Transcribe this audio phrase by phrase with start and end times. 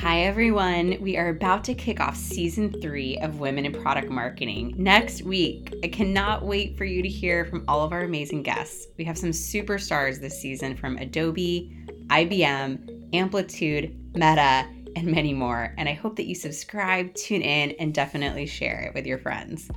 [0.00, 0.96] Hi, everyone.
[1.02, 5.74] We are about to kick off season three of Women in Product Marketing next week.
[5.84, 8.86] I cannot wait for you to hear from all of our amazing guests.
[8.96, 11.76] We have some superstars this season from Adobe,
[12.06, 14.66] IBM, Amplitude, Meta,
[14.96, 15.74] and many more.
[15.76, 19.70] And I hope that you subscribe, tune in, and definitely share it with your friends.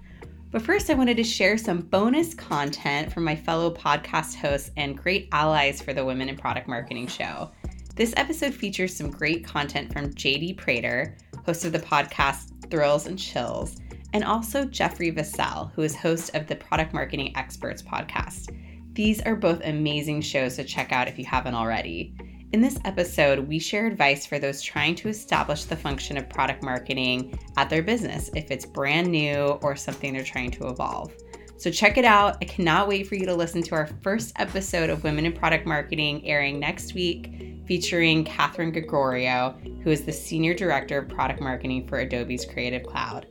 [0.51, 4.97] But first, I wanted to share some bonus content from my fellow podcast hosts and
[4.97, 7.51] great allies for the Women in Product Marketing show.
[7.95, 11.15] This episode features some great content from JD Prater,
[11.45, 13.77] host of the podcast Thrills and Chills,
[14.13, 18.49] and also Jeffrey Vocell, who is host of the Product Marketing Experts podcast.
[18.93, 22.15] These are both amazing shows to check out if you haven't already.
[22.51, 26.63] In this episode, we share advice for those trying to establish the function of product
[26.63, 31.15] marketing at their business, if it's brand new or something they're trying to evolve.
[31.57, 32.37] So check it out.
[32.41, 35.67] I cannot wait for you to listen to our first episode of Women in Product
[35.67, 41.87] Marketing airing next week featuring Catherine Gregorio, who is the Senior Director of Product Marketing
[41.87, 43.27] for Adobe's Creative Cloud.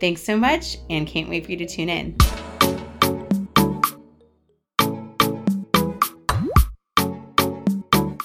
[0.00, 2.16] Thanks so much, and can't wait for you to tune in.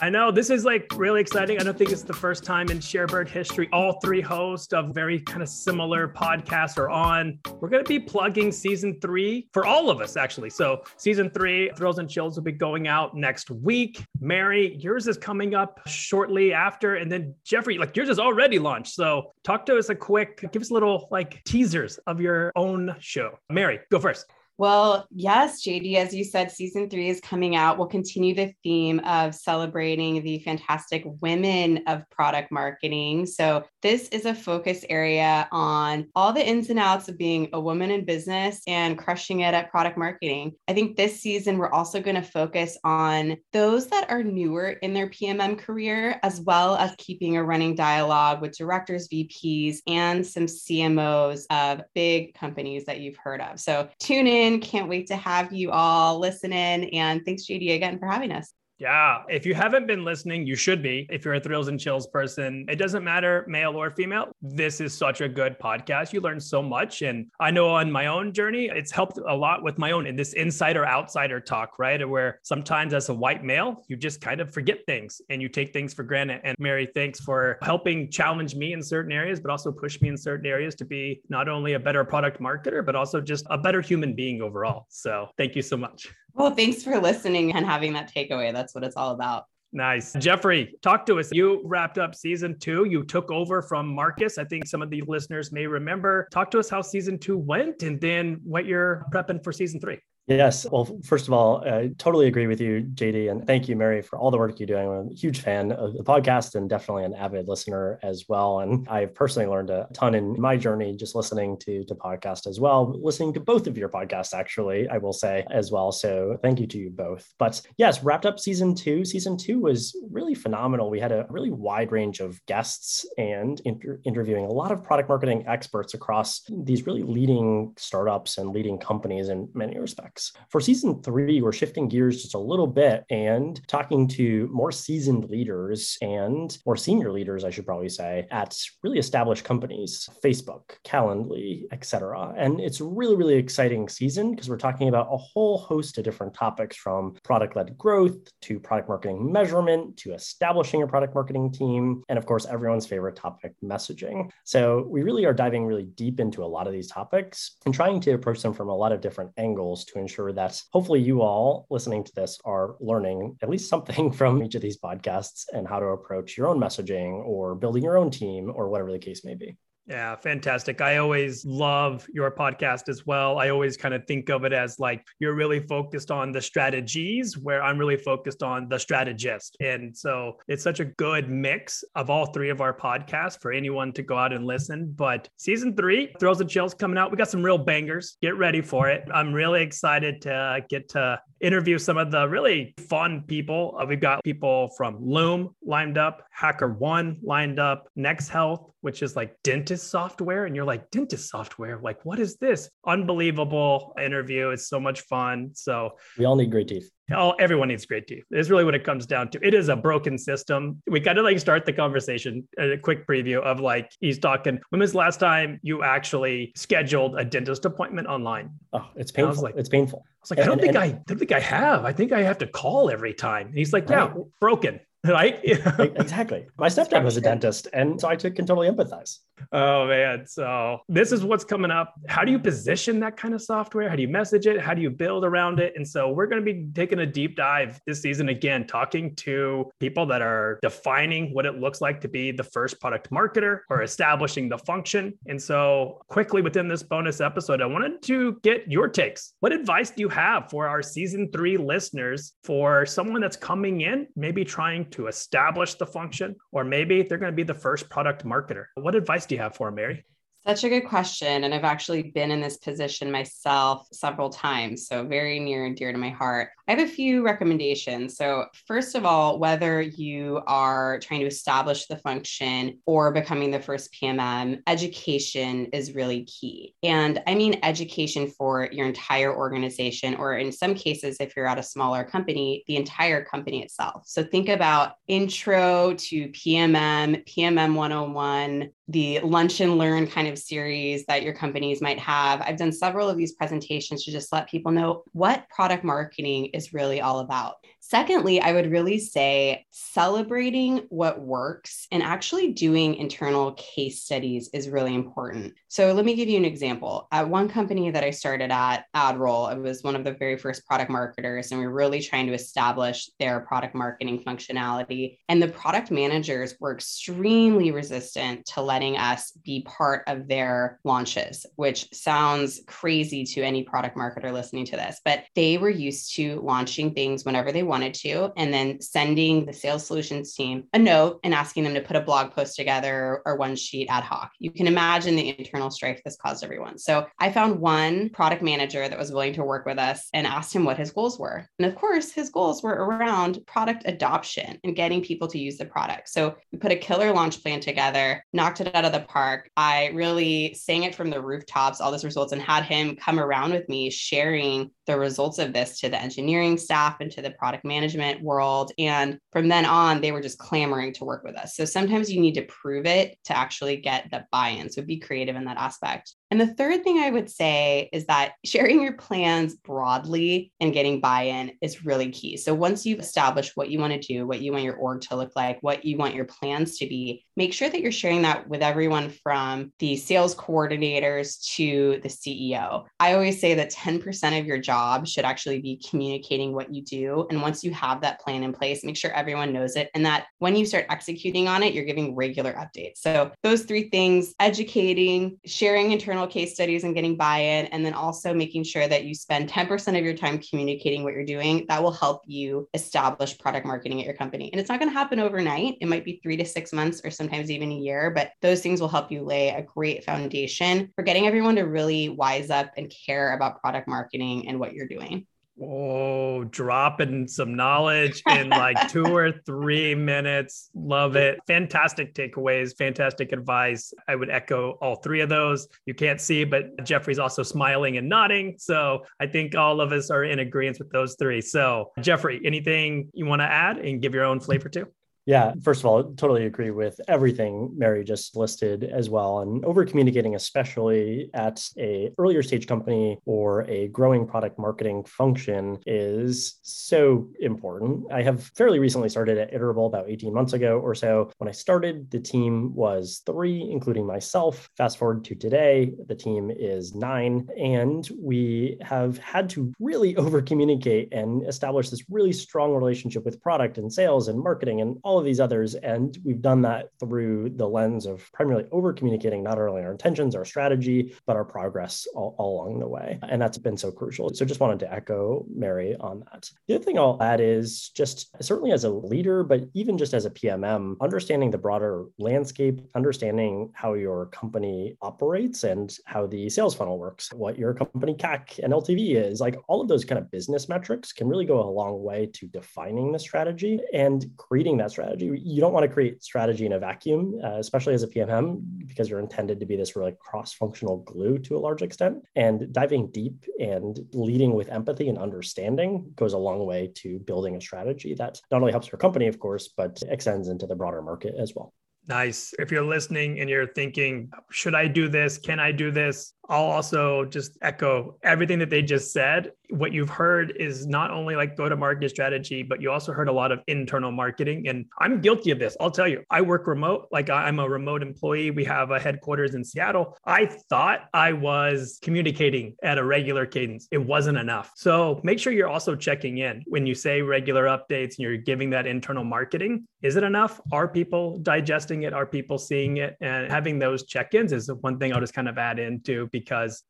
[0.03, 1.59] I know this is like really exciting.
[1.59, 3.69] I don't think it's the first time in Sharebird history.
[3.71, 7.37] All three hosts of very kind of similar podcasts are on.
[7.59, 10.49] We're going to be plugging season three for all of us, actually.
[10.49, 14.03] So, season three, Thrills and Chills, will be going out next week.
[14.19, 16.95] Mary, yours is coming up shortly after.
[16.95, 18.95] And then, Jeffrey, like yours is already launched.
[18.95, 23.37] So, talk to us a quick, give us little like teasers of your own show.
[23.51, 24.25] Mary, go first.
[24.61, 27.79] Well, yes, JD, as you said, season three is coming out.
[27.79, 33.25] We'll continue the theme of celebrating the fantastic women of product marketing.
[33.25, 37.59] So, this is a focus area on all the ins and outs of being a
[37.59, 40.51] woman in business and crushing it at product marketing.
[40.67, 44.93] I think this season, we're also going to focus on those that are newer in
[44.93, 50.45] their PMM career, as well as keeping a running dialogue with directors, VPs, and some
[50.45, 53.59] CMOs of big companies that you've heard of.
[53.59, 56.85] So, tune in Can't wait to have you all listen in.
[56.85, 58.53] And thanks, JD, again for having us.
[58.81, 59.21] Yeah.
[59.29, 61.05] If you haven't been listening, you should be.
[61.11, 64.31] If you're a thrills and chills person, it doesn't matter, male or female.
[64.41, 66.13] This is such a good podcast.
[66.13, 67.03] You learn so much.
[67.03, 70.15] And I know on my own journey, it's helped a lot with my own in
[70.15, 72.09] this insider outsider talk, right?
[72.09, 75.73] Where sometimes as a white male, you just kind of forget things and you take
[75.73, 76.41] things for granted.
[76.43, 80.17] And Mary, thanks for helping challenge me in certain areas, but also push me in
[80.17, 83.81] certain areas to be not only a better product marketer, but also just a better
[83.81, 84.87] human being overall.
[84.89, 86.09] So thank you so much.
[86.33, 88.53] Well, thanks for listening and having that takeaway.
[88.53, 89.45] That's what it's all about.
[89.73, 90.13] Nice.
[90.13, 91.29] Jeffrey, talk to us.
[91.31, 92.85] You wrapped up season two.
[92.85, 94.37] You took over from Marcus.
[94.37, 96.27] I think some of the listeners may remember.
[96.31, 99.99] Talk to us how season two went and then what you're prepping for season three.
[100.27, 100.65] Yes.
[100.71, 103.29] Well, first of all, I totally agree with you, JD.
[103.31, 104.87] And thank you, Mary, for all the work you're doing.
[104.87, 108.59] I'm a huge fan of the podcast and definitely an avid listener as well.
[108.59, 112.59] And I've personally learned a ton in my journey just listening to, to podcast as
[112.59, 115.91] well, listening to both of your podcasts, actually, I will say as well.
[115.91, 117.27] So thank you to you both.
[117.39, 119.03] But yes, wrapped up season two.
[119.03, 120.91] Season two was really phenomenal.
[120.91, 125.09] We had a really wide range of guests and inter- interviewing a lot of product
[125.09, 130.10] marketing experts across these really leading startups and leading companies in many respects.
[130.49, 135.29] For season three, we're shifting gears just a little bit and talking to more seasoned
[135.29, 141.63] leaders and more senior leaders, I should probably say, at really established companies, Facebook, Calendly,
[141.71, 142.33] etc.
[142.37, 146.33] And it's really, really exciting season because we're talking about a whole host of different
[146.33, 152.17] topics from product-led growth to product marketing measurement to establishing a product marketing team, and
[152.17, 154.29] of course, everyone's favorite topic, messaging.
[154.43, 157.99] So we really are diving really deep into a lot of these topics and trying
[158.01, 161.65] to approach them from a lot of different angles to ensure that hopefully you all
[161.69, 165.79] listening to this are learning at least something from each of these podcasts and how
[165.79, 169.35] to approach your own messaging or building your own team or whatever the case may
[169.35, 169.57] be.
[169.91, 170.79] Yeah, fantastic.
[170.79, 173.39] I always love your podcast as well.
[173.39, 177.37] I always kind of think of it as like you're really focused on the strategies,
[177.37, 179.57] where I'm really focused on the strategist.
[179.59, 183.91] And so it's such a good mix of all three of our podcasts for anyone
[183.91, 184.93] to go out and listen.
[184.95, 187.11] But season three, Thrills and Chills coming out.
[187.11, 188.15] We got some real bangers.
[188.21, 189.05] Get ready for it.
[189.13, 193.75] I'm really excited to get to interview some of the really fun people.
[193.77, 199.35] Uh, we've got people from Loom lined up, HackerOne lined up, NexHealth, which is like
[199.43, 200.45] dentist software.
[200.45, 201.79] And you're like, dentist software?
[201.81, 202.69] Like, what is this?
[202.85, 204.49] Unbelievable interview.
[204.49, 205.51] It's so much fun.
[205.53, 206.91] So we all need great teeth.
[207.13, 208.23] Oh, everyone needs great teeth.
[208.31, 209.45] It's really what it comes down to.
[209.45, 210.81] It is a broken system.
[210.87, 214.59] We kind of like start the conversation, uh, a quick preview of like he's talking.
[214.69, 218.51] When was the last time you actually scheduled a dentist appointment online?
[218.71, 219.43] Oh, it's painful.
[219.43, 220.03] Like, it's painful.
[220.05, 221.83] I was like, and, I don't think and, I, I don't think I have.
[221.83, 223.47] I think I have to call every time.
[223.47, 224.15] And he's like, yeah, right.
[224.39, 225.39] broken right?
[225.43, 226.45] exactly.
[226.57, 229.17] My stepdad was a dentist, and so I can totally empathize.
[229.51, 230.25] Oh man.
[230.27, 231.93] So this is what's coming up.
[232.07, 233.89] How do you position that kind of software?
[233.89, 234.61] How do you message it?
[234.61, 235.73] How do you build around it?
[235.75, 239.71] And so we're going to be taking a deep dive this season again, talking to
[239.79, 243.83] people that are defining what it looks like to be the first product marketer or
[243.83, 245.17] establishing the function.
[245.27, 249.33] And so quickly within this bonus episode, I wanted to get your takes.
[249.39, 254.07] What advice do you have for our season three listeners for someone that's coming in,
[254.15, 258.25] maybe trying to establish the function, or maybe they're going to be the first product
[258.25, 258.65] marketer?
[258.75, 260.05] What advice do you have for them, Mary?
[260.47, 261.43] Such a good question.
[261.43, 264.87] And I've actually been in this position myself several times.
[264.87, 266.49] So, very near and dear to my heart.
[266.67, 268.17] I have a few recommendations.
[268.17, 273.59] So, first of all, whether you are trying to establish the function or becoming the
[273.59, 276.73] first PMM, education is really key.
[276.81, 281.59] And I mean education for your entire organization, or in some cases, if you're at
[281.59, 284.05] a smaller company, the entire company itself.
[284.07, 291.05] So, think about intro to PMM, PMM 101, the lunch and learn kind of series
[291.05, 292.41] that your companies might have.
[292.41, 296.73] I've done several of these presentations to just let people know what product marketing is
[296.73, 297.55] really all about.
[297.79, 304.69] Secondly, I would really say celebrating what works and actually doing internal case studies is
[304.69, 305.55] really important.
[305.67, 307.07] So let me give you an example.
[307.11, 310.65] At one company that I started at, AdRoll, I was one of the very first
[310.67, 315.17] product marketers, and we were really trying to establish their product marketing functionality.
[315.27, 321.45] And the product managers were extremely resistant to letting us be part of their launches,
[321.55, 326.39] which sounds crazy to any product marketer listening to this, but they were used to
[326.41, 330.79] launching things whenever they wanted wanted to, and then sending the sales solutions team a
[330.79, 334.31] note and asking them to put a blog post together or one sheet ad hoc.
[334.39, 336.77] You can imagine the internal strife this caused everyone.
[336.77, 340.53] So I found one product manager that was willing to work with us and asked
[340.53, 341.47] him what his goals were.
[341.59, 345.65] And of course, his goals were around product adoption and getting people to use the
[345.65, 346.09] product.
[346.09, 349.49] So we put a killer launch plan together, knocked it out of the park.
[349.55, 353.51] I really sang it from the rooftops, all those results, and had him come around
[353.51, 357.63] with me sharing the results of this to the engineering staff and to the product
[357.63, 358.71] management world.
[358.77, 361.55] And from then on, they were just clamoring to work with us.
[361.55, 364.69] So sometimes you need to prove it to actually get the buy in.
[364.69, 366.13] So be creative in that aspect.
[366.29, 370.99] And the third thing I would say is that sharing your plans broadly and getting
[370.99, 372.37] buy in is really key.
[372.37, 375.15] So once you've established what you want to do, what you want your org to
[375.15, 378.47] look like, what you want your plans to be, make sure that you're sharing that
[378.47, 382.85] with everyone from the sales coordinators to the CEO.
[382.99, 387.27] I always say that 10% of your job should actually be communicating what you do.
[387.29, 390.27] And once you have that plan in place, make sure everyone knows it and that
[390.39, 392.97] when you start executing on it, you're giving regular updates.
[392.97, 398.33] So those three things educating, sharing internal case studies and getting buy-in and then also
[398.33, 401.91] making sure that you spend 10% of your time communicating what you're doing that will
[401.91, 405.77] help you establish product marketing at your company and it's not going to happen overnight
[405.81, 408.81] it might be three to six months or sometimes even a year but those things
[408.81, 412.93] will help you lay a great foundation for getting everyone to really wise up and
[413.05, 415.25] care about product marketing and what you're doing
[415.63, 420.69] Oh, dropping some knowledge in like two or three minutes.
[420.73, 421.39] Love it.
[421.45, 423.93] Fantastic takeaways, fantastic advice.
[424.07, 425.67] I would echo all three of those.
[425.85, 428.55] You can't see, but Jeffrey's also smiling and nodding.
[428.57, 431.41] So I think all of us are in agreement with those three.
[431.41, 434.87] So, Jeffrey, anything you want to add and give your own flavor to?
[435.25, 439.39] Yeah, first of all, totally agree with everything Mary just listed as well.
[439.39, 445.77] And over communicating, especially at a earlier stage company or a growing product marketing function,
[445.85, 448.11] is so important.
[448.11, 451.29] I have fairly recently started at Iterable about 18 months ago or so.
[451.37, 454.69] When I started, the team was three, including myself.
[454.75, 460.41] Fast forward to today, the team is nine, and we have had to really over
[460.41, 465.10] communicate and establish this really strong relationship with product and sales and marketing and all
[465.11, 465.75] all of these others.
[465.75, 470.35] And we've done that through the lens of primarily over communicating not only our intentions,
[470.35, 473.19] our strategy, but our progress all, all, along the way.
[473.23, 474.33] And that's been so crucial.
[474.33, 476.49] So just wanted to echo Mary on that.
[476.67, 480.25] The other thing I'll add is just certainly as a leader, but even just as
[480.25, 486.73] a PMM, understanding the broader landscape, understanding how your company operates and how the sales
[486.73, 490.31] funnel works, what your company CAC and LTV is, like all of those kind of
[490.31, 494.91] business metrics can really go a long way to defining the strategy and creating that
[494.91, 495.41] strategy strategy.
[495.43, 499.09] You don't want to create strategy in a vacuum, uh, especially as a PMM, because
[499.09, 502.23] you're intended to be this really cross-functional glue to a large extent.
[502.35, 507.55] And diving deep and leading with empathy and understanding goes a long way to building
[507.55, 511.01] a strategy that not only helps your company, of course, but extends into the broader
[511.01, 511.73] market as well.
[512.07, 512.53] Nice.
[512.57, 515.37] If you're listening and you're thinking, should I do this?
[515.37, 516.33] Can I do this?
[516.51, 519.53] I'll also just echo everything that they just said.
[519.69, 523.29] What you've heard is not only like go to market strategy, but you also heard
[523.29, 524.67] a lot of internal marketing.
[524.67, 525.77] And I'm guilty of this.
[525.79, 528.51] I'll tell you, I work remote, like I'm a remote employee.
[528.51, 530.17] We have a headquarters in Seattle.
[530.25, 533.87] I thought I was communicating at a regular cadence.
[533.89, 534.73] It wasn't enough.
[534.75, 538.69] So make sure you're also checking in when you say regular updates and you're giving
[538.71, 539.87] that internal marketing.
[540.01, 540.59] Is it enough?
[540.73, 542.11] Are people digesting it?
[542.11, 543.15] Are people seeing it?
[543.21, 546.40] And having those check ins is one thing I'll just kind of add into because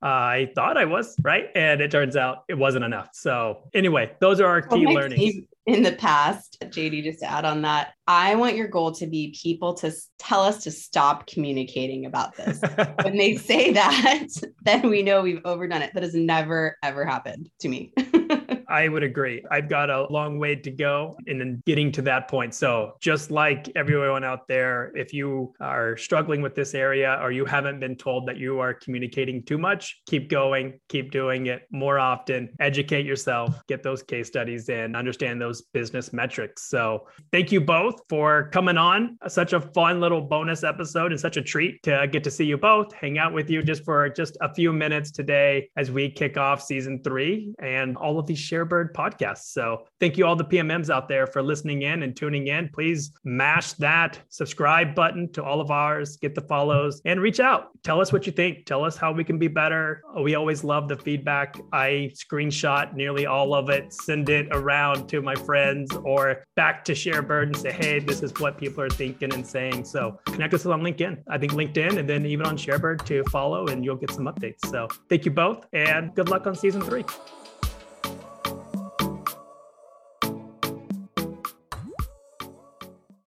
[0.01, 1.49] I thought I was right.
[1.55, 3.09] And it turns out it wasn't enough.
[3.13, 7.61] So, anyway, those are our key learnings in the past, JD, just to add on
[7.61, 12.35] that, I want your goal to be people to tell us to stop communicating about
[12.35, 12.59] this.
[13.03, 14.27] when they say that,
[14.63, 15.93] then we know we've overdone it.
[15.93, 17.93] That has never, ever happened to me.
[18.71, 19.43] I would agree.
[19.51, 22.55] I've got a long way to go in getting to that point.
[22.55, 27.43] So, just like everyone out there, if you are struggling with this area or you
[27.43, 31.99] haven't been told that you are communicating too much, keep going, keep doing it more
[31.99, 36.69] often, educate yourself, get those case studies in, understand those business metrics.
[36.69, 39.17] So, thank you both for coming on.
[39.27, 42.57] Such a fun little bonus episode and such a treat to get to see you
[42.57, 46.37] both, hang out with you just for just a few minutes today as we kick
[46.37, 49.39] off season three and all of these shares Sharebird podcast.
[49.39, 52.69] So thank you all the PMMs out there for listening in and tuning in.
[52.69, 57.69] Please mash that subscribe button to all of ours, get the follows and reach out.
[57.83, 58.65] Tell us what you think.
[58.65, 60.03] Tell us how we can be better.
[60.19, 61.57] We always love the feedback.
[61.73, 66.93] I screenshot nearly all of it, send it around to my friends or back to
[66.93, 69.85] Sharebird and say, hey, this is what people are thinking and saying.
[69.85, 71.23] So connect us on LinkedIn.
[71.29, 74.65] I think LinkedIn and then even on Sharebird to follow and you'll get some updates.
[74.67, 77.03] So thank you both and good luck on season three.